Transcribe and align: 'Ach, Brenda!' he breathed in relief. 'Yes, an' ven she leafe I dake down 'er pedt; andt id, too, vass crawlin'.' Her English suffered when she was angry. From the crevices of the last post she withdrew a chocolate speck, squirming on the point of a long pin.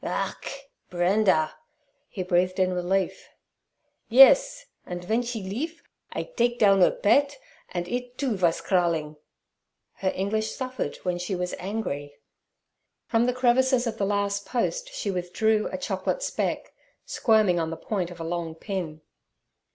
'Ach, 0.03 0.65
Brenda!' 0.89 1.53
he 2.09 2.23
breathed 2.23 2.57
in 2.57 2.73
relief. 2.73 3.29
'Yes, 4.09 4.65
an' 4.83 4.99
ven 5.01 5.21
she 5.21 5.43
leafe 5.43 5.83
I 6.11 6.23
dake 6.35 6.57
down 6.57 6.81
'er 6.81 6.89
pedt; 6.89 7.37
andt 7.75 7.87
id, 7.87 8.17
too, 8.17 8.35
vass 8.35 8.61
crawlin'.' 8.61 9.17
Her 9.97 10.11
English 10.15 10.53
suffered 10.53 10.97
when 11.03 11.19
she 11.19 11.35
was 11.35 11.53
angry. 11.59 12.15
From 13.05 13.27
the 13.27 13.33
crevices 13.33 13.85
of 13.85 13.99
the 13.99 14.05
last 14.07 14.43
post 14.43 14.91
she 14.91 15.11
withdrew 15.11 15.69
a 15.71 15.77
chocolate 15.77 16.23
speck, 16.23 16.73
squirming 17.05 17.59
on 17.59 17.69
the 17.69 17.77
point 17.77 18.09
of 18.09 18.19
a 18.19 18.23
long 18.23 18.55
pin. 18.55 19.01